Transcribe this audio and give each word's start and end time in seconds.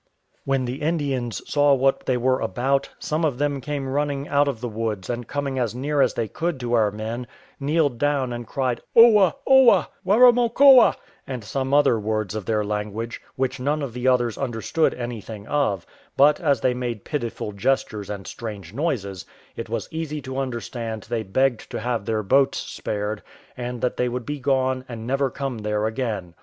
When 0.45 0.65
the 0.65 0.81
Indians 0.81 1.43
saw 1.47 1.75
what 1.75 2.07
they 2.07 2.17
were 2.17 2.41
about, 2.41 2.89
some 2.97 3.23
of 3.23 3.37
them 3.37 3.61
came 3.61 3.87
running 3.87 4.27
out 4.27 4.47
of 4.47 4.59
the 4.59 4.67
woods, 4.67 5.11
and 5.11 5.27
coming 5.27 5.59
as 5.59 5.75
near 5.75 6.01
as 6.01 6.15
they 6.15 6.27
could 6.27 6.59
to 6.61 6.73
our 6.73 6.89
men, 6.89 7.27
kneeled 7.59 7.99
down 7.99 8.33
and 8.33 8.47
cried, 8.47 8.81
"Oa, 8.95 9.35
Oa, 9.45 9.89
Waramokoa," 10.03 10.95
and 11.27 11.43
some 11.43 11.71
other 11.71 11.99
words 11.99 12.33
of 12.33 12.47
their 12.47 12.63
language, 12.63 13.21
which 13.35 13.59
none 13.59 13.83
of 13.83 13.93
the 13.93 14.07
others 14.07 14.39
understood 14.39 14.95
anything 14.95 15.45
of; 15.47 15.85
but 16.17 16.39
as 16.39 16.61
they 16.61 16.73
made 16.73 17.05
pitiful 17.05 17.51
gestures 17.51 18.09
and 18.09 18.25
strange 18.25 18.73
noises, 18.73 19.23
it 19.55 19.69
was 19.69 19.87
easy 19.91 20.19
to 20.23 20.39
understand 20.39 21.03
they 21.03 21.21
begged 21.21 21.69
to 21.69 21.79
have 21.79 22.05
their 22.05 22.23
boats 22.23 22.57
spared, 22.57 23.21
and 23.55 23.81
that 23.81 23.97
they 23.97 24.09
would 24.09 24.25
be 24.25 24.39
gone, 24.39 24.83
and 24.89 25.05
never 25.05 25.29
come 25.29 25.59
there 25.59 25.85
again. 25.85 26.33